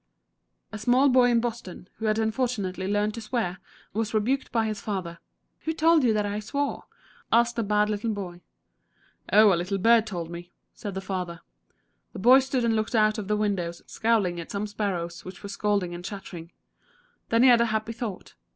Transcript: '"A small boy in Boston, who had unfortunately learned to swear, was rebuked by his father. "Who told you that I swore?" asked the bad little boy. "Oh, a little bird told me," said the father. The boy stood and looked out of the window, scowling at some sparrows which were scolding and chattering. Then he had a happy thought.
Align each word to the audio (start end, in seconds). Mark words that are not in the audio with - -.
'"A 0.73 0.79
small 0.79 1.09
boy 1.09 1.29
in 1.29 1.39
Boston, 1.39 1.87
who 1.97 2.05
had 2.07 2.17
unfortunately 2.17 2.87
learned 2.87 3.13
to 3.13 3.21
swear, 3.21 3.59
was 3.93 4.15
rebuked 4.15 4.51
by 4.51 4.65
his 4.65 4.81
father. 4.81 5.19
"Who 5.65 5.73
told 5.73 6.03
you 6.03 6.11
that 6.13 6.25
I 6.25 6.39
swore?" 6.39 6.85
asked 7.31 7.55
the 7.55 7.61
bad 7.61 7.87
little 7.87 8.09
boy. 8.09 8.41
"Oh, 9.31 9.53
a 9.53 9.53
little 9.53 9.77
bird 9.77 10.07
told 10.07 10.31
me," 10.31 10.49
said 10.73 10.95
the 10.95 11.01
father. 11.01 11.41
The 12.13 12.17
boy 12.17 12.39
stood 12.39 12.65
and 12.65 12.75
looked 12.75 12.95
out 12.95 13.19
of 13.19 13.27
the 13.27 13.37
window, 13.37 13.69
scowling 13.73 14.39
at 14.39 14.49
some 14.49 14.65
sparrows 14.65 15.23
which 15.23 15.43
were 15.43 15.49
scolding 15.49 15.93
and 15.93 16.03
chattering. 16.03 16.51
Then 17.29 17.43
he 17.43 17.49
had 17.49 17.61
a 17.61 17.65
happy 17.67 17.93
thought. 17.93 18.33